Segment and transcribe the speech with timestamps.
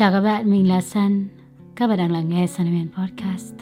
[0.00, 1.28] Chào các bạn, mình là Sun.
[1.76, 3.54] Các bạn đang lắng nghe Sunman Podcast.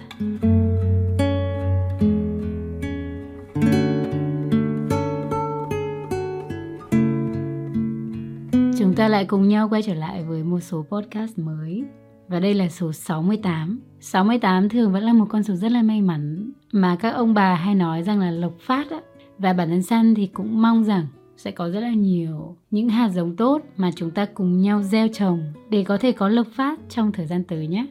[8.79, 11.85] Chúng ta lại cùng nhau quay trở lại với một số podcast mới.
[12.29, 13.81] Và đây là số 68.
[14.01, 17.55] 68 thường vẫn là một con số rất là may mắn mà các ông bà
[17.55, 19.01] hay nói rằng là lộc phát á.
[19.39, 21.07] Và bản thân Sun thì cũng mong rằng
[21.39, 25.09] sẽ có rất là nhiều những hạt giống tốt mà chúng ta cùng nhau gieo
[25.09, 27.87] trồng để có thể có lộc phát trong thời gian tới nhé.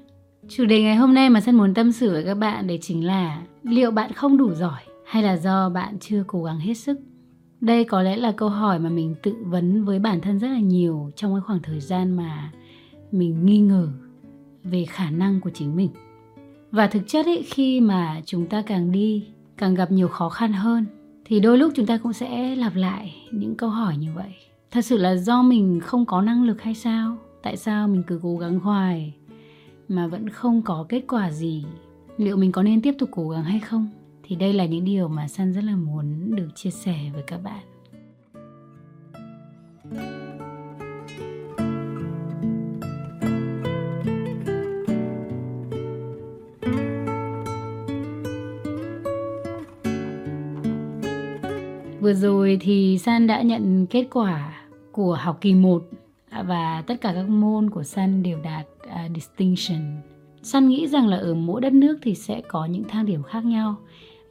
[0.50, 3.05] Chủ đề ngày hôm nay mà Sân muốn tâm sự với các bạn đấy chính
[3.05, 7.00] là liệu bạn không đủ giỏi hay là do bạn chưa cố gắng hết sức?
[7.62, 10.60] Đây có lẽ là câu hỏi mà mình tự vấn với bản thân rất là
[10.60, 12.52] nhiều trong cái khoảng thời gian mà
[13.12, 13.90] mình nghi ngờ
[14.64, 15.90] về khả năng của chính mình.
[16.72, 19.27] Và thực chất ấy, khi mà chúng ta càng đi,
[19.58, 20.86] càng gặp nhiều khó khăn hơn
[21.30, 24.35] thì đôi lúc chúng ta cũng sẽ lặp lại những câu hỏi như vậy.
[24.72, 27.18] Thật sự là do mình không có năng lực hay sao?
[27.43, 29.13] Tại sao mình cứ cố gắng hoài
[29.87, 31.65] mà vẫn không có kết quả gì?
[32.18, 33.90] Liệu mình có nên tiếp tục cố gắng hay không?
[34.24, 37.40] Thì đây là những điều mà san rất là muốn được chia sẻ với các
[37.43, 37.63] bạn.
[52.01, 55.84] Vừa rồi thì San đã nhận kết quả của học kỳ 1
[56.29, 59.79] à, và tất cả các môn của San đều đạt uh, distinction.
[60.41, 63.45] San nghĩ rằng là ở mỗi đất nước thì sẽ có những thang điểm khác
[63.45, 63.75] nhau.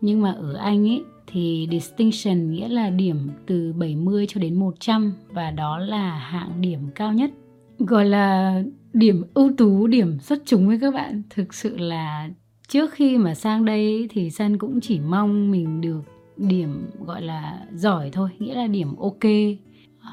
[0.00, 5.12] Nhưng mà ở Anh ấy thì distinction nghĩa là điểm từ 70 cho đến 100
[5.28, 7.30] và đó là hạng điểm cao nhất.
[7.78, 11.22] Gọi là điểm ưu tú, điểm xuất chúng với các bạn.
[11.30, 12.28] Thực sự là
[12.68, 17.66] trước khi mà sang đây thì San cũng chỉ mong mình được điểm gọi là
[17.72, 19.24] giỏi thôi nghĩa là điểm ok.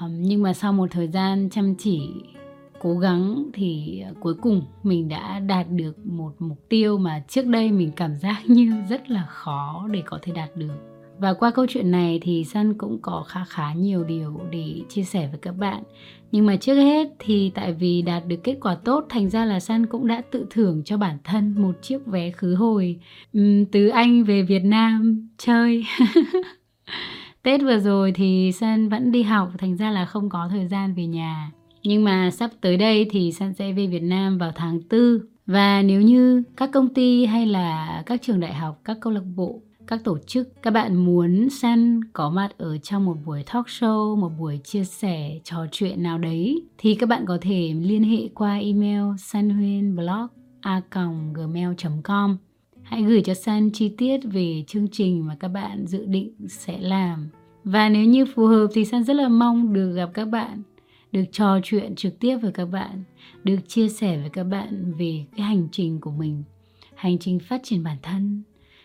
[0.01, 2.01] Um, nhưng mà sau một thời gian chăm chỉ
[2.81, 7.45] cố gắng thì ờ, cuối cùng mình đã đạt được một mục tiêu mà trước
[7.45, 11.51] đây mình cảm giác như rất là khó để có thể đạt được và qua
[11.51, 15.39] câu chuyện này thì Sun cũng có khá khá nhiều điều để chia sẻ với
[15.41, 15.83] các bạn.
[16.31, 19.59] Nhưng mà trước hết thì tại vì đạt được kết quả tốt thành ra là
[19.59, 22.99] Sun cũng đã tự thưởng cho bản thân một chiếc vé khứ hồi
[23.37, 25.85] uhm, từ Anh về Việt Nam chơi.
[27.43, 30.93] Tết vừa rồi thì Sun vẫn đi học thành ra là không có thời gian
[30.93, 31.51] về nhà.
[31.83, 34.99] Nhưng mà sắp tới đây thì Sun sẽ về Việt Nam vào tháng 4
[35.45, 39.23] và nếu như các công ty hay là các trường đại học, các câu lạc
[39.35, 39.61] bộ
[39.93, 40.61] các tổ chức.
[40.61, 44.83] Các bạn muốn San có mặt ở trong một buổi talk show, một buổi chia
[44.83, 50.27] sẻ, trò chuyện nào đấy, thì các bạn có thể liên hệ qua email sanhuyenblog
[50.61, 50.81] a
[51.33, 51.69] gmail
[52.03, 52.37] com.
[52.83, 56.77] Hãy gửi cho san chi tiết về chương trình mà các bạn dự định sẽ
[56.79, 57.29] làm.
[57.63, 60.61] Và nếu như phù hợp thì san rất là mong được gặp các bạn,
[61.11, 63.03] được trò chuyện trực tiếp với các bạn,
[63.43, 66.43] được chia sẻ với các bạn về cái hành trình của mình,
[66.95, 68.43] hành trình phát triển bản thân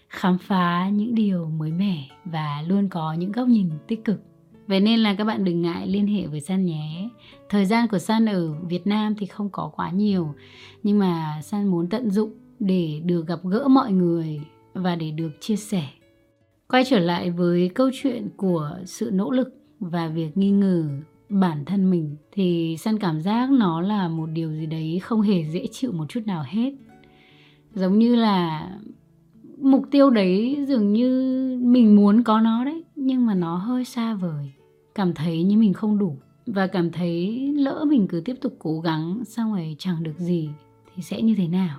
[0.08, 4.20] khám phá những điều mới mẻ và luôn có những góc nhìn tích cực.
[4.66, 7.08] Vậy nên là các bạn đừng ngại liên hệ với San nhé.
[7.48, 10.34] Thời gian của San ở Việt Nam thì không có quá nhiều,
[10.82, 14.40] nhưng mà San muốn tận dụng để được gặp gỡ mọi người
[14.74, 15.88] và để được chia sẻ.
[16.68, 19.48] Quay trở lại với câu chuyện của sự nỗ lực
[19.80, 20.88] và việc nghi ngờ
[21.28, 25.44] bản thân mình thì San cảm giác nó là một điều gì đấy không hề
[25.44, 26.72] dễ chịu một chút nào hết.
[27.74, 28.70] Giống như là
[29.60, 31.10] mục tiêu đấy dường như
[31.62, 34.52] mình muốn có nó đấy nhưng mà nó hơi xa vời.
[34.94, 38.80] Cảm thấy như mình không đủ và cảm thấy lỡ mình cứ tiếp tục cố
[38.80, 40.50] gắng xong rồi chẳng được gì
[40.94, 41.78] thì sẽ như thế nào?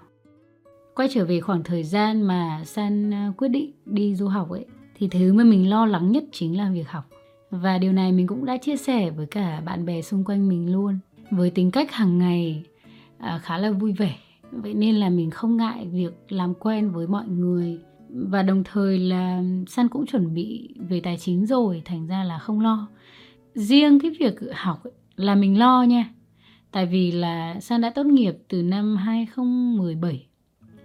[0.96, 4.66] Quay trở về khoảng thời gian mà san à, quyết định đi du học ấy
[4.96, 7.10] thì thứ mà mình lo lắng nhất chính là việc học.
[7.52, 10.72] Và điều này mình cũng đã chia sẻ với cả bạn bè xung quanh mình
[10.74, 11.00] luôn.
[11.32, 12.64] Với tính cách hàng ngày
[13.18, 14.16] à, khá là vui vẻ
[14.52, 17.80] vậy nên là mình không ngại việc làm quen với mọi người.
[18.10, 22.40] Và đồng thời là San cũng chuẩn bị về tài chính rồi thành ra là
[22.40, 22.88] không lo.
[23.54, 26.10] Riêng cái việc học ấy, là mình lo nha.
[26.72, 30.26] Tại vì là San đã tốt nghiệp từ năm 2017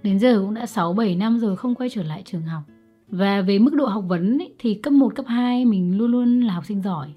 [0.05, 2.63] đến giờ cũng đã 6-7 năm rồi không quay trở lại trường học.
[3.09, 6.41] Và về mức độ học vấn ấy, thì cấp 1, cấp 2 mình luôn luôn
[6.41, 7.09] là học sinh giỏi.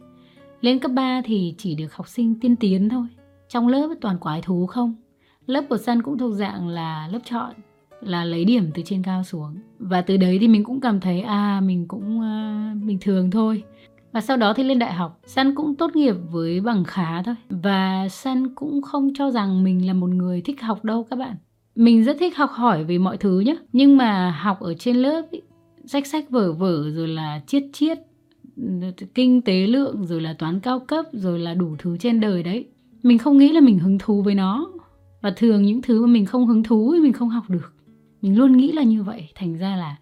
[0.61, 3.07] Lên cấp 3 thì chỉ được học sinh tiên tiến thôi.
[3.49, 4.95] Trong lớp toàn quái thú không?
[5.47, 7.51] Lớp của Sun cũng thuộc dạng là lớp chọn
[8.01, 9.55] là lấy điểm từ trên cao xuống.
[9.79, 13.31] Và từ đấy thì mình cũng cảm thấy à mình cũng ờ, uh, bình thường
[13.31, 13.63] thôi.
[14.11, 17.35] Và sau đó thì lên đại học Sun cũng tốt nghiệp với bằng khá thôi.
[17.49, 21.35] Và Sun cũng không cho rằng mình là một người thích học đâu các bạn.
[21.75, 25.21] Mình rất thích học hỏi về mọi thứ nhé nhưng mà học ở trên lớp
[25.31, 25.41] ý,
[25.85, 27.97] sách sách vở vở rồi là chiết chiết
[29.15, 32.65] kinh tế lượng rồi là toán cao cấp rồi là đủ thứ trên đời đấy.
[33.03, 34.67] Mình không nghĩ là mình hứng thú với nó
[35.27, 37.73] và thường những thứ mà mình không hứng thú thì mình không học được.
[38.21, 39.29] Mình luôn nghĩ là như vậy.
[39.35, 39.95] Thành ra là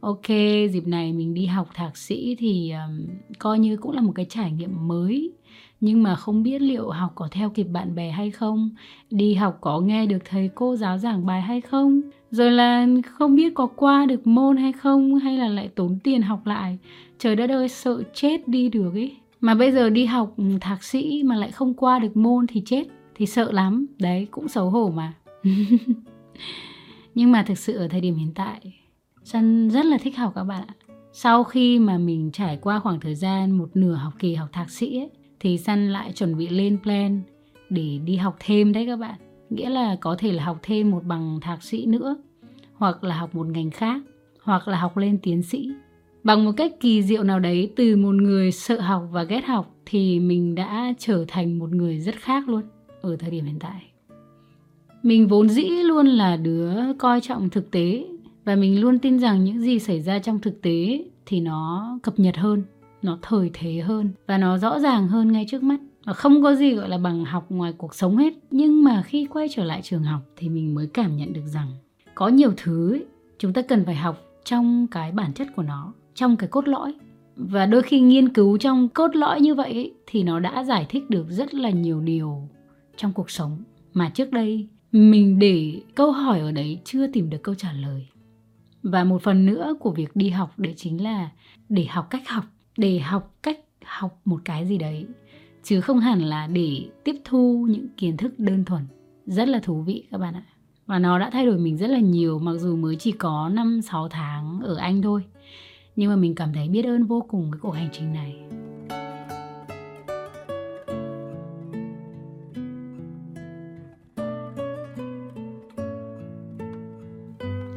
[0.00, 0.28] ok
[0.70, 3.06] dịp này mình đi học thạc sĩ thì um,
[3.38, 5.32] coi như cũng là một cái trải nghiệm mới.
[5.80, 8.70] Nhưng mà không biết liệu học có theo kịp bạn bè hay không?
[9.10, 12.00] Đi học có nghe được thầy cô giáo giảng bài hay không?
[12.30, 15.14] Rồi là không biết có qua được môn hay không?
[15.14, 16.78] Hay là lại tốn tiền học lại?
[17.18, 19.16] Trời đất ơi sợ chết đi được ấy.
[19.40, 22.84] Mà bây giờ đi học thạc sĩ mà lại không qua được môn thì chết
[23.20, 23.86] thì sợ lắm.
[23.98, 25.12] Đấy cũng xấu hổ mà.
[27.14, 28.60] Nhưng mà thực sự ở thời điểm hiện tại
[29.24, 30.74] Sun rất là thích học các bạn ạ.
[31.12, 34.70] Sau khi mà mình trải qua khoảng thời gian một nửa học kỳ học thạc
[34.70, 37.22] sĩ ấy, thì Sun lại chuẩn bị lên plan
[37.70, 39.14] để đi học thêm đấy các bạn.
[39.50, 42.16] Nghĩa là có thể là học thêm một bằng thạc sĩ nữa
[42.74, 44.02] hoặc là học một ngành khác
[44.42, 45.70] hoặc là học lên tiến sĩ.
[46.24, 49.74] Bằng một cách kỳ diệu nào đấy từ một người sợ học và ghét học
[49.86, 52.62] thì mình đã trở thành một người rất khác luôn
[53.02, 53.86] ở thời điểm hiện tại.
[55.02, 58.06] Mình vốn dĩ luôn là đứa coi trọng thực tế
[58.44, 62.18] và mình luôn tin rằng những gì xảy ra trong thực tế thì nó cập
[62.18, 62.62] nhật hơn
[63.02, 65.80] nó thời thế hơn và nó rõ ràng hơn ngay trước mắt.
[66.04, 68.34] Và không có gì gọi là bằng học ngoài cuộc sống hết.
[68.50, 71.68] Nhưng mà khi quay trở lại trường học thì mình mới cảm nhận được rằng
[72.14, 73.04] có nhiều thứ ấy,
[73.38, 76.94] chúng ta cần phải học trong cái bản chất của nó trong cái cốt lõi.
[77.36, 80.86] Và đôi khi nghiên cứu trong cốt lõi như vậy ấy, thì nó đã giải
[80.88, 82.48] thích được rất là nhiều điều
[83.00, 83.62] trong cuộc sống.
[83.94, 88.06] Mà trước đây, mình để câu hỏi ở đấy chưa tìm được câu trả lời.
[88.82, 91.30] Và một phần nữa của việc đi học đấy chính là
[91.68, 92.44] để học cách học,
[92.76, 95.06] để học cách học một cái gì đấy.
[95.62, 98.82] Chứ không hẳn là để tiếp thu những kiến thức đơn thuần.
[99.26, 100.42] Rất là thú vị các bạn ạ.
[100.86, 103.82] Và nó đã thay đổi mình rất là nhiều, mặc dù mới chỉ có 5
[103.82, 105.24] 6 tháng ở Anh thôi.
[105.96, 108.36] Nhưng mà mình cảm thấy biết ơn vô cùng cái cuộc hành trình này.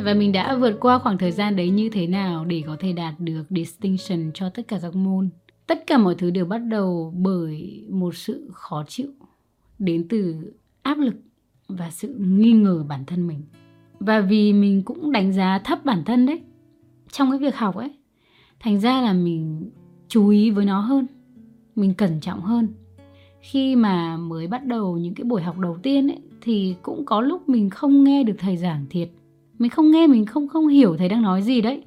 [0.03, 2.94] Và mình đã vượt qua khoảng thời gian đấy như thế nào để có thể
[2.94, 5.29] đạt được distinction cho tất cả các môn.
[5.67, 9.07] Tất cả mọi thứ đều bắt đầu bởi một sự khó chịu
[9.79, 10.51] đến từ
[10.81, 11.15] áp lực
[11.67, 13.41] và sự nghi ngờ bản thân mình.
[14.00, 16.41] Và vì mình cũng đánh giá thấp bản thân đấy
[17.11, 17.95] trong cái việc học ấy.
[18.59, 19.69] Thành ra là mình
[20.07, 21.07] chú ý với nó hơn,
[21.75, 22.67] mình cẩn trọng hơn.
[23.41, 27.21] Khi mà mới bắt đầu những cái buổi học đầu tiên ấy thì cũng có
[27.21, 29.09] lúc mình không nghe được thầy giảng thiệt
[29.63, 31.83] mình không nghe mình không không hiểu thầy đang nói gì đấy.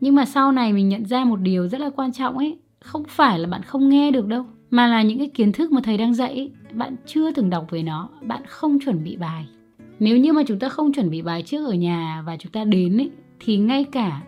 [0.00, 2.58] Nhưng mà sau này mình nhận ra một điều rất là quan trọng ấy.
[2.80, 5.80] Không phải là bạn không nghe được đâu mà là những cái kiến thức mà
[5.84, 9.46] thầy đang dạy ấy, bạn chưa từng đọc về nó bạn không chuẩn bị bài.
[9.98, 12.64] Nếu như mà chúng ta không chuẩn bị bài trước ở nhà và chúng ta
[12.64, 13.10] đến ấy,
[13.40, 14.22] thì ngay cả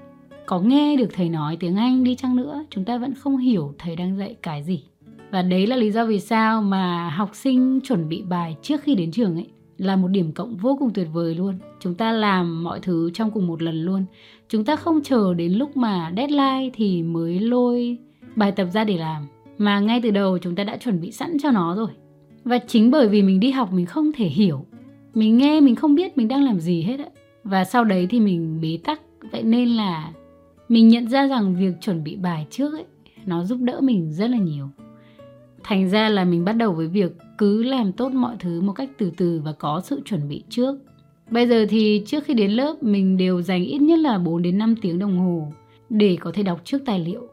[0.47, 3.75] có nghe được thầy nói tiếng Anh đi chăng nữa chúng ta vẫn không hiểu
[3.79, 4.83] thầy đang dạy cái gì.
[5.31, 8.95] Và đấy là lý do vì sao mà học sinh chuẩn bị bài trước khi
[8.95, 9.47] đến trường ấy
[9.79, 11.55] là một điểm cộng vô cùng tuyệt vời luôn.
[11.81, 14.05] Chúng ta làm mọi thứ trong cùng một lần luôn.
[14.49, 17.99] Chúng ta không chờ đến lúc mà deadline thì mới lôi
[18.37, 19.27] bài tập ra để làm.
[19.59, 21.89] Mà ngay từ đầu chúng ta đã chuẩn bị sẵn cho nó rồi.
[22.45, 24.67] Và chính bởi vì mình đi học mình không thể hiểu.
[25.15, 27.07] Mình nghe mình không biết mình đang làm gì hết á.
[27.45, 29.01] Và sau đấy thì mình bế tắc.
[29.33, 30.13] Vậy nên là
[30.69, 32.85] mình nhận ra rằng việc chuẩn bị bài trước ấy,
[33.27, 34.69] nó giúp đỡ mình rất là nhiều.
[35.63, 38.91] Thành ra là mình bắt đầu với việc cứ làm tốt mọi thứ một cách
[38.99, 40.77] từ từ và có sự chuẩn bị trước.
[41.31, 44.58] Bây giờ thì trước khi đến lớp mình đều dành ít nhất là 4 đến
[44.58, 45.53] 5 tiếng đồng hồ
[45.91, 47.29] để có thể đọc trước tài liệu.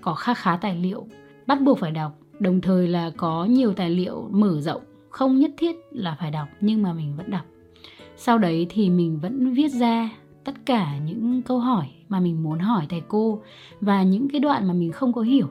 [0.00, 1.06] Có khá khá tài liệu,
[1.46, 5.50] bắt buộc phải đọc, đồng thời là có nhiều tài liệu mở rộng, không nhất
[5.56, 7.44] thiết là phải đọc nhưng mà mình vẫn đọc.
[8.16, 10.10] Sau đấy thì mình vẫn viết ra
[10.44, 13.42] tất cả những câu hỏi mà mình muốn hỏi thầy cô
[13.80, 15.48] và những cái đoạn mà mình không có hiểu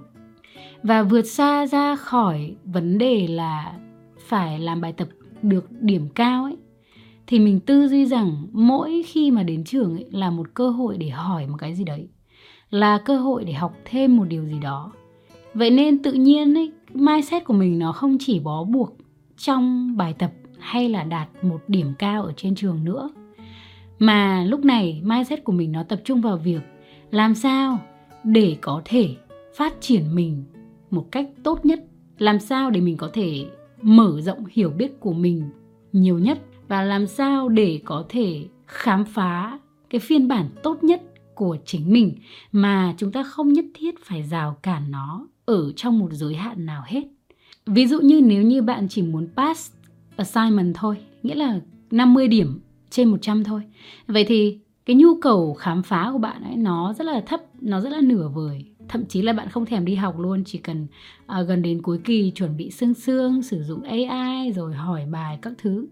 [0.84, 3.74] và vượt xa ra khỏi vấn đề là
[4.34, 5.08] phải làm bài tập
[5.42, 6.58] được điểm cao ấy,
[7.28, 10.98] thì mình tư duy rằng mỗi khi mà đến trường ấy là một cơ hội
[10.98, 12.08] để hỏi một cái gì đấy,
[12.70, 14.92] là cơ hội để học thêm một điều gì đó.
[15.54, 18.98] Vậy nên tự nhiên ấy, mindset của mình nó không chỉ bó buộc
[19.38, 23.10] trong bài tập hay là đạt một điểm cao ở trên trường nữa,
[24.00, 26.62] mà lúc này mindset của mình nó tập trung vào việc
[27.12, 27.80] làm sao
[28.24, 29.16] để có thể
[29.56, 30.44] phát triển mình
[30.92, 31.80] một cách tốt nhất,
[32.18, 33.46] làm sao để mình có thể
[33.84, 35.50] mở rộng hiểu biết của mình
[35.94, 39.60] nhiều nhất và làm sao để có thể khám phá
[39.90, 41.02] cái phiên bản tốt nhất
[41.36, 42.16] của chính mình
[42.52, 46.66] mà chúng ta không nhất thiết phải rào cản nó ở trong một giới hạn
[46.66, 47.04] nào hết.
[47.66, 49.74] Ví dụ như nếu như bạn chỉ muốn pass
[50.16, 51.60] assignment thôi, nghĩa là
[51.92, 52.60] 50 điểm
[52.90, 53.62] trên 100 thôi.
[54.08, 57.82] Vậy thì cái nhu cầu khám phá của bạn ấy nó rất là thấp, nó
[57.82, 60.88] rất là nửa vời thậm chí là bạn không thèm đi học luôn chỉ cần
[61.26, 65.40] à, gần đến cuối kỳ chuẩn bị xương xương sử dụng AI rồi hỏi bài
[65.42, 65.88] các thứ.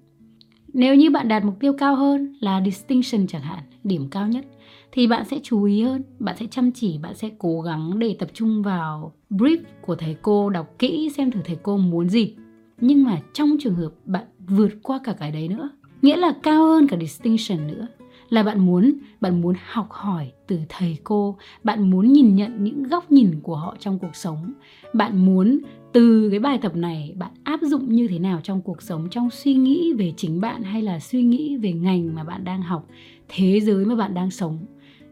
[0.73, 4.45] Nếu như bạn đạt mục tiêu cao hơn là distinction chẳng hạn điểm cao nhất
[4.91, 8.15] thì bạn sẽ chú ý hơn bạn sẽ chăm chỉ bạn sẽ cố gắng để
[8.19, 12.35] tập trung vào brief của thầy cô đọc kỹ xem thử thầy cô muốn gì.
[12.81, 15.69] Nhưng mà trong trường hợp bạn vượt qua cả cái đấy nữa
[16.01, 17.87] nghĩa là cao hơn cả distinction nữa
[18.31, 22.83] là bạn muốn bạn muốn học hỏi từ thầy cô, bạn muốn nhìn nhận những
[22.83, 24.53] góc nhìn của họ trong cuộc sống.
[24.93, 25.59] Bạn muốn
[25.93, 29.29] từ cái bài tập này bạn áp dụng như thế nào trong cuộc sống, trong
[29.29, 32.87] suy nghĩ về chính bạn hay là suy nghĩ về ngành mà bạn đang học,
[33.27, 34.65] thế giới mà bạn đang sống.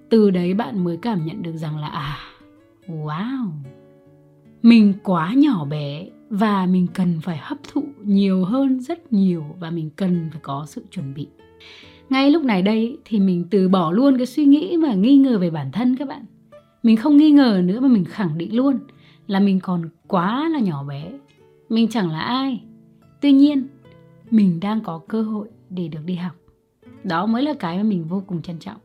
[0.09, 2.17] Từ đấy bạn mới cảm nhận được rằng là à
[2.87, 3.49] wow,
[4.61, 9.69] mình quá nhỏ bé và mình cần phải hấp thụ nhiều hơn rất nhiều và
[9.69, 11.27] mình cần phải có sự chuẩn bị
[12.09, 15.37] ngay lúc này đây thì mình từ bỏ luôn cái suy nghĩ mà nghi ngờ
[15.39, 16.25] về bản thân các bạn.
[16.83, 18.79] Mình không nghi ngờ nữa mà mình khẳng định luôn
[19.27, 21.11] là mình còn quá là nhỏ bé.
[21.69, 22.61] Mình chẳng là ai.
[23.21, 23.67] Tuy nhiên,
[24.31, 26.35] mình đang có cơ hội để được đi học.
[27.03, 28.77] Đó mới là cái mà mình vô cùng trân trọng.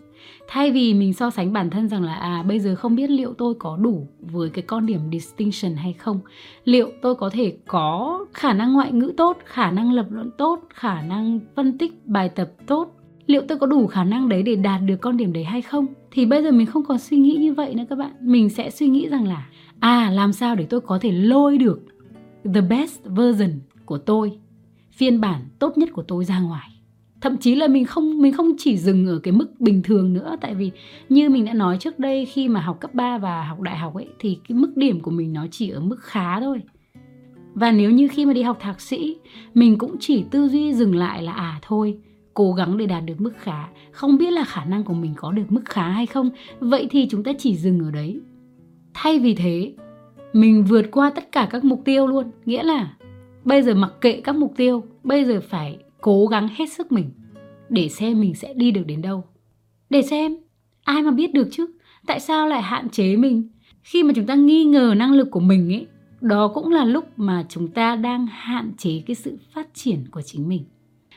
[0.48, 3.34] Thay vì mình so sánh bản thân rằng là à bây giờ không biết liệu
[3.38, 6.20] tôi có đủ với cái con điểm distinction hay không,
[6.64, 10.60] liệu tôi có thể có khả năng ngoại ngữ tốt, khả năng lập luận tốt,
[10.70, 12.94] khả năng phân tích bài tập tốt
[13.26, 15.86] liệu tôi có đủ khả năng đấy để đạt được con điểm đấy hay không?
[16.10, 18.12] Thì bây giờ mình không còn suy nghĩ như vậy nữa các bạn.
[18.20, 19.46] Mình sẽ suy nghĩ rằng là
[19.80, 21.80] à làm sao để tôi có thể lôi được
[22.54, 23.50] the best version
[23.84, 24.38] của tôi,
[24.92, 26.68] phiên bản tốt nhất của tôi ra ngoài?
[27.20, 30.36] Thậm chí là mình không mình không chỉ dừng ở cái mức bình thường nữa.
[30.40, 30.70] Tại vì
[31.08, 33.94] như mình đã nói trước đây, khi mà học cấp 3 và học đại học
[33.94, 36.62] ấy, thì cái mức điểm của mình nó chỉ ở mức khá thôi.
[37.54, 39.16] Và nếu như khi mà đi học thạc sĩ,
[39.54, 41.98] mình cũng chỉ tư duy dừng lại là à thôi
[42.34, 43.68] cố gắng để đạt được mức khá.
[43.92, 46.30] Không biết là khả năng của mình có được mức khá hay không?
[46.60, 48.20] Vậy thì chúng ta chỉ dừng ở đấy.
[48.94, 49.74] Thay vì thế,
[50.32, 52.30] mình vượt qua tất cả các mục tiêu luôn.
[52.44, 52.96] Nghĩa là,
[53.44, 57.10] bây giờ mặc kệ các mục tiêu, bây giờ phải cố gắng hết sức mình
[57.68, 59.24] để xem mình sẽ đi được đến đâu.
[59.90, 60.36] Để xem,
[60.84, 61.66] ai mà biết được chứ?
[62.06, 63.48] Tại sao lại hạn chế mình?
[63.82, 65.86] Khi mà chúng ta nghi ngờ năng lực của mình ấy,
[66.20, 70.22] đó cũng là lúc mà chúng ta đang hạn chế cái sự phát triển của
[70.22, 70.64] chính mình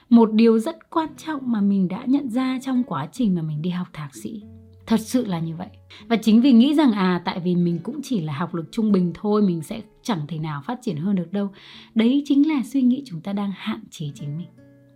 [0.09, 3.61] một điều rất quan trọng mà mình đã nhận ra trong quá trình mà mình
[3.61, 4.43] đi học thạc sĩ.
[4.85, 5.67] Thật sự là như vậy.
[6.07, 8.91] Và chính vì nghĩ rằng à tại vì mình cũng chỉ là học lực trung
[8.91, 11.49] bình thôi, mình sẽ chẳng thể nào phát triển hơn được đâu.
[11.95, 14.47] Đấy chính là suy nghĩ chúng ta đang hạn chế chính mình.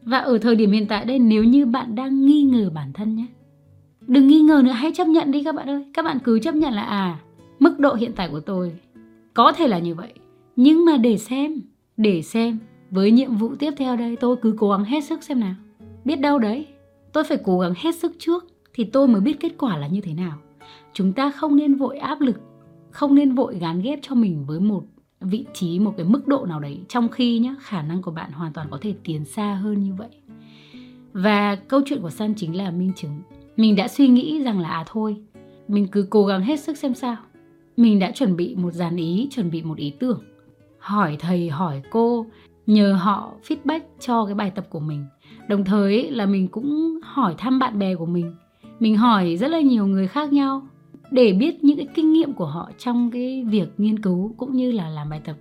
[0.03, 3.15] Và ở thời điểm hiện tại đây, nếu như bạn đang nghi ngờ bản thân
[3.15, 3.25] nhé.
[4.08, 5.86] Đừng nghi ngờ nữa, hãy chấp nhận đi các bạn ơi.
[5.94, 7.20] Các bạn cứ chấp nhận là à
[7.60, 8.72] mức độ hiện tại của tôi
[9.34, 10.13] có thể là như vậy.
[10.56, 11.62] Nhưng mà để xem
[11.98, 12.60] để xem
[12.91, 15.55] với nhiệm vụ tiếp theo đây, tôi cứ cố gắng hết sức xem nào.
[16.05, 16.67] Biết đâu đấy,
[17.13, 20.01] tôi phải cố gắng hết sức trước thì tôi mới biết kết quả là như
[20.01, 20.38] thế nào.
[20.93, 22.41] Chúng ta không nên vội áp lực,
[22.91, 24.83] không nên vội gán ghép cho mình với một
[25.21, 28.31] vị trí, một cái mức độ nào đấy, trong khi nhá, khả năng của bạn
[28.31, 30.10] hoàn toàn có thể tiến xa hơn như vậy.
[31.13, 33.21] Và câu chuyện của san chính là minh chứng.
[33.57, 35.17] Mình đã suy nghĩ rằng là à thôi,
[35.67, 37.17] mình cứ cố gắng hết sức xem sao.
[37.77, 40.21] Mình đã chuẩn bị một dàn ý, chuẩn bị một ý tưởng.
[40.79, 42.25] Hỏi thầy, hỏi cô
[42.71, 45.05] nhờ họ feedback cho cái bài tập của mình.
[45.47, 48.35] Đồng thời là mình cũng hỏi thăm bạn bè của mình.
[48.79, 50.67] Mình hỏi rất là nhiều người khác nhau
[51.11, 54.71] để biết những cái kinh nghiệm của họ trong cái việc nghiên cứu cũng như
[54.71, 55.35] là làm bài tập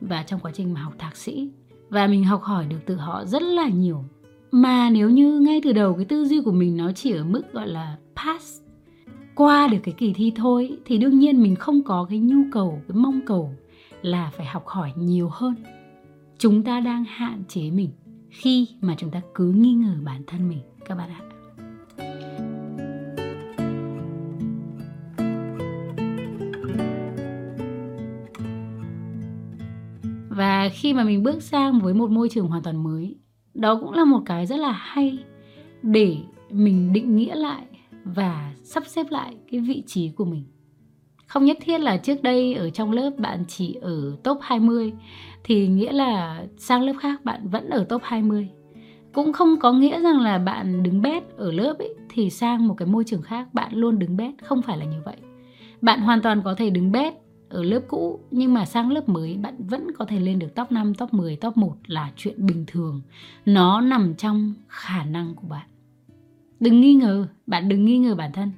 [0.00, 1.50] và trong quá trình mà học thạc sĩ.
[1.88, 4.04] Và mình học hỏi được từ họ rất là nhiều.
[4.50, 7.52] Mà nếu như ngay từ đầu cái tư duy của mình nó chỉ ở mức
[7.52, 8.62] gọi là pass
[9.34, 12.82] qua được cái kỳ thi thôi thì đương nhiên mình không có cái nhu cầu,
[12.88, 13.50] cái mong cầu
[14.02, 15.54] là phải học hỏi nhiều hơn
[16.40, 17.90] chúng ta đang hạn chế mình
[18.30, 21.20] khi mà chúng ta cứ nghi ngờ bản thân mình, các bạn ạ.
[30.28, 33.16] Và khi mà mình bước sang với một môi trường hoàn toàn mới,
[33.54, 35.18] đó cũng là một cái rất là hay
[35.82, 36.16] để
[36.50, 37.66] mình định nghĩa lại
[38.04, 40.44] và sắp xếp lại cái vị trí của mình
[41.30, 44.92] không nhất thiết là trước đây ở trong lớp bạn chỉ ở top 20
[45.44, 48.48] thì nghĩa là sang lớp khác bạn vẫn ở top 20
[49.12, 52.74] cũng không có nghĩa rằng là bạn đứng bét ở lớp ấy thì sang một
[52.74, 55.16] cái môi trường khác bạn luôn đứng bét không phải là như vậy
[55.80, 57.14] bạn hoàn toàn có thể đứng bét
[57.48, 60.72] ở lớp cũ nhưng mà sang lớp mới bạn vẫn có thể lên được top
[60.72, 63.02] 5, top 10, top 1 là chuyện bình thường.
[63.46, 65.66] Nó nằm trong khả năng của bạn.
[66.60, 68.50] Đừng nghi ngờ, bạn đừng nghi ngờ bản thân.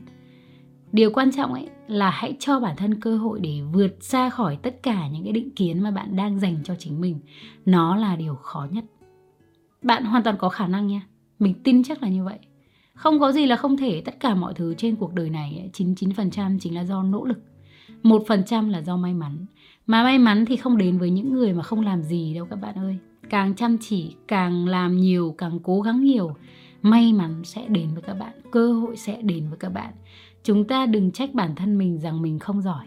[0.93, 4.59] Điều quan trọng ấy là hãy cho bản thân cơ hội để vượt ra khỏi
[4.63, 7.21] tất cả những cái định kiến mà bạn đang dành cho chính mình.
[7.67, 8.85] Nó là điều khó nhất.
[9.83, 11.03] Bạn hoàn toàn có khả năng nha.
[11.39, 12.39] Mình tin chắc là như vậy.
[12.95, 16.59] Không có gì là không thể, tất cả mọi thứ trên cuộc đời này 99%
[16.61, 17.39] chính là do nỗ lực
[18.03, 19.47] một phần trăm là do may mắn
[19.87, 22.57] mà may mắn thì không đến với những người mà không làm gì đâu các
[22.57, 22.99] bạn ơi
[23.31, 26.35] càng chăm chỉ càng làm nhiều càng cố gắng nhiều
[26.83, 29.93] may mắn sẽ đến với các bạn cơ hội sẽ đến với các bạn
[30.43, 32.87] chúng ta đừng trách bản thân mình rằng mình không giỏi.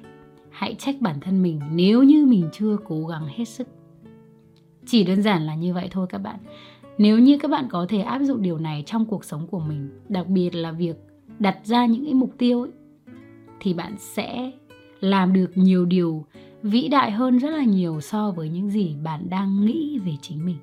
[0.50, 3.67] Hãy trách bản thân mình nếu như mình chưa cố gắng hết sức.
[4.85, 6.39] Chỉ đơn giản là như vậy thôi các bạn.
[6.97, 9.89] Nếu như các bạn có thể áp dụng điều này trong cuộc sống của mình
[10.09, 10.95] đặc biệt là việc
[11.39, 12.71] đặt ra những cái mục tiêu ấy,
[13.59, 14.51] thì bạn sẽ
[15.00, 16.25] làm được nhiều điều
[16.63, 20.45] vĩ đại hơn rất là nhiều so với những gì bạn đang nghĩ về chính
[20.45, 20.57] mình.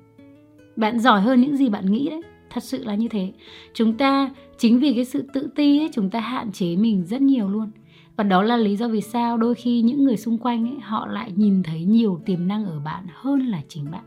[0.75, 2.21] Bạn giỏi hơn những gì bạn nghĩ đấy
[2.53, 3.31] thật sự là như thế.
[3.73, 7.21] Chúng ta, chính vì cái sự tự ti ấy, chúng ta hạn chế mình rất
[7.21, 7.71] nhiều luôn.
[8.15, 11.07] Và đó là lý do vì sao đôi khi những người xung quanh ấy, họ
[11.07, 14.03] lại nhìn thấy nhiều tiềm năng ở bạn hơn là chính bạn.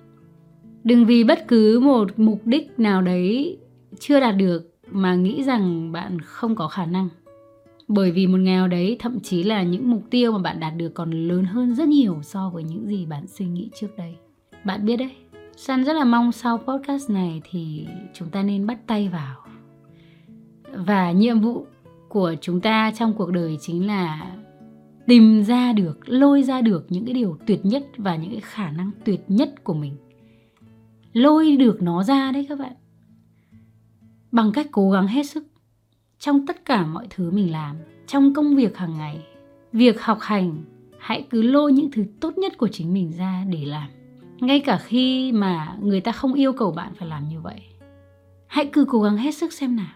[0.85, 3.59] Đừng vì bất cứ một mục đích nào đấy
[4.01, 7.09] chưa đạt được mà nghĩ rằng bạn không có khả năng.
[7.89, 10.73] Bởi vì một ngày nào đấy, thậm chí là những mục tiêu mà bạn đạt
[10.77, 14.15] được còn lớn hơn rất nhiều so với những gì bạn suy nghĩ trước đây.
[14.65, 15.11] Bạn biết đấy.
[15.57, 19.37] San rất là mong sau podcast này thì chúng ta nên bắt tay vào.
[20.73, 21.67] Và nhiệm vụ
[22.09, 24.33] của chúng ta trong cuộc đời chính là
[25.07, 28.71] tìm ra được, lôi ra được những cái điều tuyệt nhất và những cái khả
[28.71, 29.97] năng tuyệt nhất của mình.
[31.13, 32.73] Lôi được nó ra đấy các bạn.
[34.33, 35.47] Bằng cách cố gắng hết sức
[36.19, 39.27] trong tất cả mọi thứ mình làm, trong công việc hàng ngày.
[39.73, 40.65] Việc học hành,
[40.99, 43.89] hãy cứ lôi những thứ tốt nhất của chính mình ra để làm
[44.41, 47.61] ngay cả khi mà người ta không yêu cầu bạn phải làm như vậy,
[48.47, 49.93] hãy cứ cố gắng hết sức xem nào.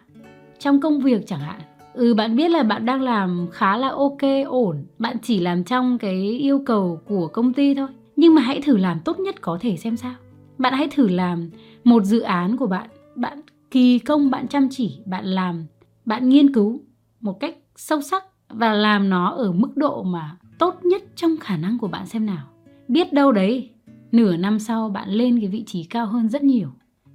[0.58, 1.60] Trong công việc chẳng hạn
[1.94, 4.84] ừ bạn biết là bạn đang làm khá là ok, ổn.
[4.98, 7.88] Bạn chỉ làm trong cái yêu cầu của công ty thôi.
[8.16, 10.14] Nhưng mà hãy thử làm tốt nhất có thể xem sao.
[10.58, 11.50] Bạn hãy thử làm
[11.84, 12.88] một dự án của bạn.
[13.14, 15.66] Bạn kỳ công, bạn chăm chỉ, bạn làm,
[16.04, 16.80] bạn nghiên cứu
[17.20, 21.56] một cách sâu sắc và làm nó ở mức độ mà tốt nhất trong khả
[21.56, 22.46] năng của bạn xem nào.
[22.88, 23.70] Biết đâu đấy
[24.12, 26.68] nửa năm sau bạn lên cái vị trí cao hơn rất nhiều.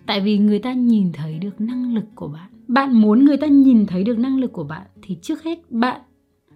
[0.06, 2.50] Tại vì người ta nhìn thấy được năng lực của bạn.
[2.68, 6.02] Bạn muốn người ta nhìn thấy được năng lực của bạn thì trước hết bạn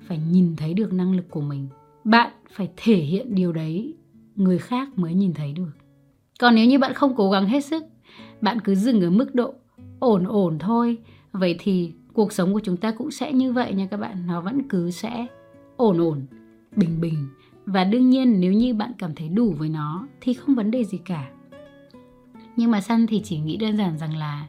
[0.07, 1.67] phải nhìn thấy được năng lực của mình.
[2.03, 3.93] Bạn phải thể hiện điều đấy,
[4.35, 5.71] người khác mới nhìn thấy được.
[6.39, 7.83] Còn nếu như bạn không cố gắng hết sức,
[8.41, 9.53] bạn cứ dừng ở mức độ
[9.99, 10.97] ổn ổn thôi.
[11.31, 14.27] Vậy thì cuộc sống của chúng ta cũng sẽ như vậy nha các bạn.
[14.27, 15.27] Nó vẫn cứ sẽ
[15.77, 16.21] ổn ổn,
[16.75, 17.27] bình bình
[17.71, 20.83] và đương nhiên nếu như bạn cảm thấy đủ với nó thì không vấn đề
[20.83, 21.31] gì cả.
[22.55, 24.47] Nhưng mà săn thì chỉ nghĩ đơn giản rằng là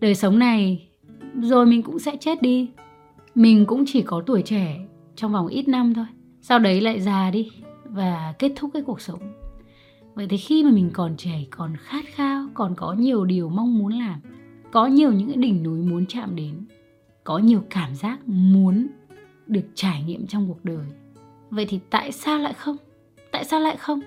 [0.00, 0.88] đời sống này,
[1.40, 2.70] rồi mình cũng sẽ chết đi.
[3.34, 4.86] Mình cũng chỉ có tuổi trẻ
[5.16, 6.06] trong vòng ít năm thôi.
[6.40, 7.50] Sau đấy lại già đi
[7.84, 9.20] và kết thúc cái cuộc sống.
[10.14, 13.78] Vậy thì khi mà mình còn trẻ, còn khát khao, còn có nhiều điều mong
[13.78, 14.20] muốn làm,
[14.70, 16.54] có nhiều những cái đỉnh núi muốn chạm đến,
[17.24, 18.86] có nhiều cảm giác muốn
[19.46, 20.86] được trải nghiệm trong cuộc đời
[21.50, 22.76] vậy thì tại sao lại không?
[23.30, 24.00] Tại sao lại không?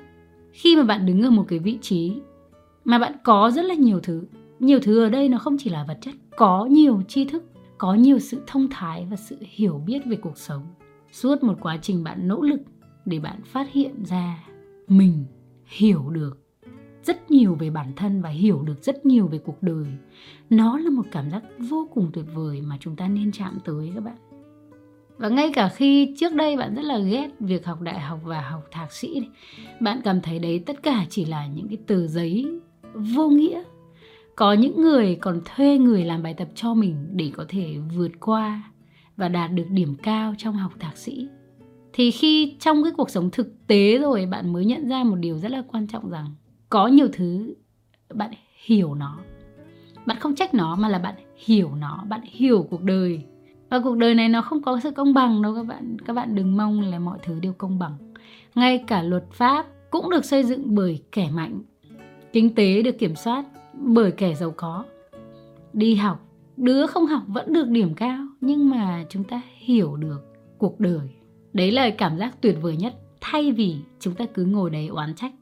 [0.52, 2.14] Khi mà bạn đứng ở một cái vị trí
[2.86, 4.24] mà bạn có rất là nhiều thứ
[4.64, 7.44] nhiều thứ ở đây nó không chỉ là vật chất, có nhiều tri thức,
[7.78, 10.62] có nhiều sự thông thái và sự hiểu biết về cuộc sống.
[11.12, 12.60] Suốt một quá trình bạn nỗ lực
[13.06, 14.44] để bạn phát hiện ra
[14.88, 15.26] mình
[15.66, 16.40] hiểu được
[17.04, 19.86] rất nhiều về bản thân và hiểu được rất nhiều về cuộc đời,
[20.50, 23.92] nó là một cảm giác vô cùng tuyệt vời mà chúng ta nên chạm tới
[23.96, 24.33] các bạn
[25.18, 28.42] và ngay cả khi trước đây bạn rất là ghét việc học đại học và
[28.42, 29.22] học thạc sĩ
[29.80, 32.60] bạn cảm thấy đấy tất cả chỉ là những cái tờ giấy
[32.94, 33.64] vô nghĩa.
[34.36, 38.12] Có những người còn thuê người làm bài tập cho mình để có thể vượt
[38.20, 38.72] qua
[39.18, 41.28] và đạt được điểm cao trong học thạc sĩ.
[41.94, 45.38] Thì khi trong cái cuộc sống thực tế rồi, bạn mới nhận ra một điều
[45.38, 46.26] rất là quan trọng rằng
[46.70, 47.56] có nhiều thứ
[48.14, 48.32] bạn
[48.66, 49.20] hiểu nó.
[50.06, 53.26] Bạn không trách nó mà là bạn hiểu nó, bạn hiểu cuộc đời
[53.74, 55.98] và cuộc đời này nó không có sự công bằng đâu các bạn.
[56.06, 57.98] Các bạn đừng mong là mọi thứ đều công bằng.
[58.56, 61.62] Ngay cả luật pháp cũng được xây dựng bởi kẻ mạnh.
[62.34, 64.86] Kinh tế được kiểm soát bởi kẻ giàu có.
[65.74, 66.20] Đi học,
[66.58, 70.20] đứa không học vẫn được điểm cao, nhưng mà chúng ta hiểu được
[70.58, 71.10] cuộc đời.
[71.54, 75.16] Đấy là cảm giác tuyệt vời nhất, thay vì chúng ta cứ ngồi đấy oán
[75.16, 75.34] trách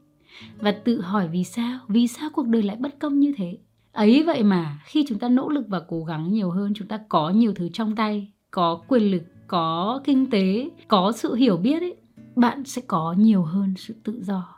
[0.58, 3.58] và tự hỏi vì sao vì sao cuộc đời lại bất công như thế
[3.92, 7.00] ấy vậy mà, khi chúng ta nỗ lực và cố gắng nhiều hơn, chúng ta
[7.08, 11.82] có nhiều thứ trong tay, có quyền lực, có kinh tế, có sự hiểu biết
[11.82, 11.96] ấy,
[12.36, 14.56] bạn sẽ có nhiều hơn sự tự do.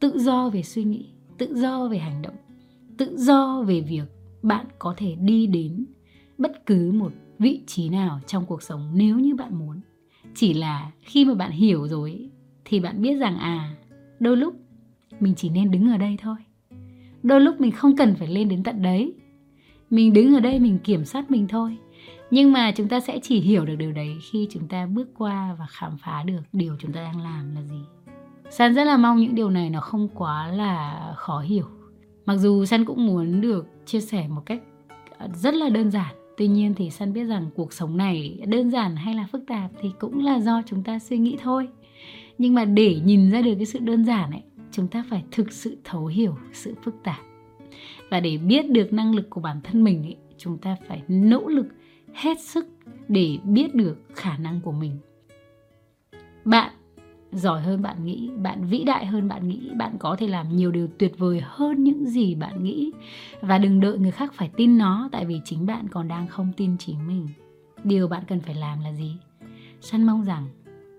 [0.00, 1.06] Tự do về suy nghĩ,
[1.38, 2.36] tự do về hành động,
[2.96, 4.04] tự do về việc
[4.42, 5.86] bạn có thể đi đến
[6.38, 9.80] bất cứ một vị trí nào trong cuộc sống nếu như bạn muốn.
[10.34, 12.30] Chỉ là khi mà bạn hiểu rồi
[12.64, 13.76] thì bạn biết rằng à
[14.20, 14.54] đôi lúc
[15.20, 16.36] mình chỉ nên đứng ở đây thôi
[17.24, 19.14] đôi lúc mình không cần phải lên đến tận đấy.
[19.90, 21.76] Mình đứng ở đây mình kiểm soát mình thôi.
[22.30, 25.56] Nhưng mà chúng ta sẽ chỉ hiểu được điều đấy khi chúng ta bước qua
[25.58, 27.80] và khám phá được điều chúng ta đang làm là gì.
[28.50, 31.64] San rất là mong những điều này nó không quá là khó hiểu.
[32.26, 34.62] Mặc dù san cũng muốn được chia sẻ một cách
[35.18, 36.14] ờ, rất là đơn giản.
[36.36, 39.70] Tuy nhiên thì san biết rằng cuộc sống này đơn giản hay là phức tạp
[39.80, 41.68] thì cũng là do chúng ta suy nghĩ thôi.
[42.38, 44.42] Nhưng mà để nhìn ra được cái sự đơn giản ấy
[44.74, 47.20] chúng ta phải thực sự thấu hiểu sự phức tạp.
[48.10, 51.48] Và để biết được năng lực của bản thân mình ấy, chúng ta phải nỗ
[51.48, 51.66] lực
[52.14, 52.66] hết sức
[53.08, 54.98] để biết được khả năng của mình.
[56.44, 56.72] Bạn
[57.32, 60.70] giỏi hơn bạn nghĩ bạn vĩ đại hơn bạn nghĩ bạn có thể làm nhiều
[60.70, 62.92] điều tuyệt vời hơn những gì bạn nghĩ.
[63.40, 66.52] Và đừng đợi người khác phải tin nó tại vì chính bạn còn đang không
[66.56, 67.28] tin chính mình.
[67.84, 69.16] Điều bạn cần phải làm là gì?
[69.80, 70.46] Săn mong rằng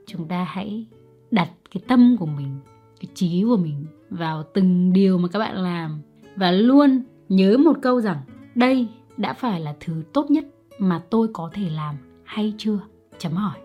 [0.07, 0.85] chúng ta hãy
[1.31, 2.59] đặt cái tâm của mình
[2.99, 6.01] cái trí của mình vào từng điều mà các bạn làm.
[6.35, 8.17] Và luôn nhớ một câu rằng,
[8.55, 10.45] đây đã phải là thứ tốt nhất
[10.79, 12.79] mà tôi có thể làm, hay chưa?
[13.17, 13.59] Chấm hỏi.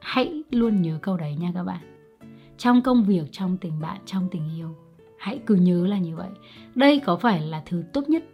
[0.00, 1.80] Hãy luôn nhớ câu đấy nha các bạn.
[2.58, 4.68] Trong công việc, trong tình bạn, trong tình yêu,
[5.18, 6.30] hãy cứ nhớ là như vậy.
[6.74, 8.24] Đây có phải là thứ tốt nhất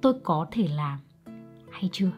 [0.00, 0.98] tôi có thể làm,
[1.70, 2.10] hay chưa?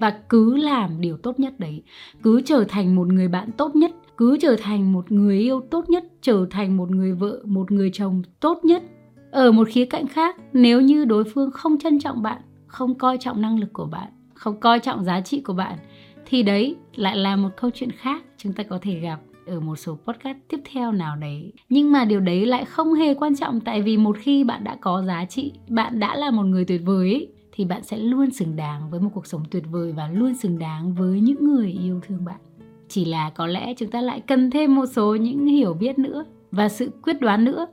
[0.00, 1.82] Và cứ làm điều tốt nhất đấy,
[2.22, 5.90] cứ trở thành một người bạn tốt nhất cứ trở thành một người yêu tốt
[5.90, 8.82] nhất trở thành một người vợ một người chồng tốt nhất.
[9.30, 13.18] Ở một khía cạnh khác nếu như đối phương không trân trọng bạn không coi
[13.18, 15.78] trọng năng lực của bạn không coi trọng giá trị của bạn
[16.26, 19.76] thì đấy lại là một câu chuyện khác chúng ta có thể gặp ở một
[19.76, 21.52] số podcast tiếp theo nào đấy.
[21.68, 24.76] Nhưng mà điều đấy lại không hề quan trọng tại vì một khi bạn đã
[24.80, 28.30] có giá trị bạn đã là một người tuyệt vời ấy, thì bạn sẽ luôn
[28.30, 31.70] xứng đáng với một cuộc sống tuyệt vời và luôn xứng đáng với những người
[31.70, 32.40] yêu thương bạn
[32.88, 36.24] chỉ là có lẽ chúng ta lại cần thêm một số những hiểu biết nữa
[36.50, 37.66] và sự quyết đoán nữa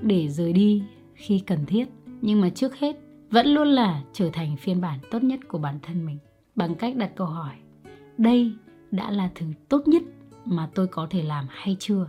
[0.00, 0.82] để rời đi
[1.14, 1.84] khi cần thiết.
[2.20, 2.96] Nhưng mà trước hết,
[3.30, 6.18] vẫn luôn là trở thành phiên bản tốt nhất của bản thân mình.
[6.54, 7.54] Bằng cách đặt câu hỏi,
[8.18, 8.52] đây
[8.90, 10.02] đã là thứ tốt nhất
[10.44, 12.06] mà tôi có thể làm hay chưa?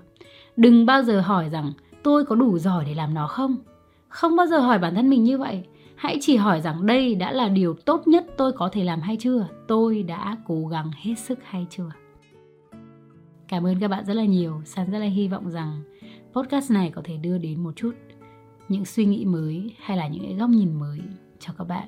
[0.58, 3.58] Đừng bao giờ hỏi rằng, tôi có đủ giỏi để làm nó không?
[4.08, 5.64] Không bao giờ hỏi bản thân mình như vậy.
[5.96, 9.18] Hãy chỉ hỏi rằng, đây đã là điều tốt nhất tôi có thể làm hay
[9.20, 9.48] chưa?
[9.68, 11.92] Tôi đã cố gắng hết sức hay chưa?
[13.54, 14.62] Cảm ơn các bạn rất là nhiều.
[14.66, 15.82] San rất là hy vọng rằng
[16.34, 17.92] podcast này có thể đưa đến một chút
[18.70, 21.00] những suy nghĩ mới hay là những góc nhìn mới
[21.40, 21.88] cho các bạn.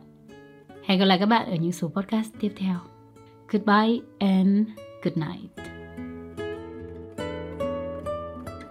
[0.84, 2.80] Hẹn gặp lại các bạn ở những số podcast tiếp theo.
[3.52, 4.68] Goodbye and
[5.04, 5.52] good night.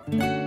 [0.07, 0.44] thank you